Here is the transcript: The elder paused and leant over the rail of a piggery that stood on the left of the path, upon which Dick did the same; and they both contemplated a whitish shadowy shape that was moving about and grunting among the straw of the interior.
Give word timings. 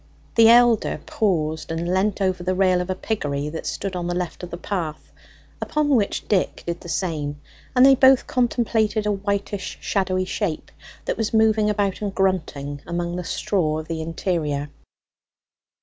The 0.33 0.49
elder 0.49 0.99
paused 1.05 1.69
and 1.69 1.87
leant 1.93 2.21
over 2.21 2.41
the 2.41 2.55
rail 2.55 2.81
of 2.81 2.89
a 2.89 2.95
piggery 2.95 3.49
that 3.49 3.67
stood 3.67 3.95
on 3.95 4.07
the 4.07 4.15
left 4.15 4.41
of 4.41 4.49
the 4.49 4.57
path, 4.57 5.11
upon 5.61 5.89
which 5.89 6.27
Dick 6.27 6.63
did 6.65 6.81
the 6.81 6.89
same; 6.89 7.39
and 7.75 7.85
they 7.85 7.93
both 7.93 8.25
contemplated 8.25 9.05
a 9.05 9.11
whitish 9.11 9.77
shadowy 9.79 10.25
shape 10.25 10.71
that 11.05 11.17
was 11.17 11.35
moving 11.35 11.69
about 11.69 12.01
and 12.01 12.15
grunting 12.15 12.81
among 12.87 13.15
the 13.15 13.23
straw 13.23 13.77
of 13.77 13.87
the 13.87 14.01
interior. 14.01 14.71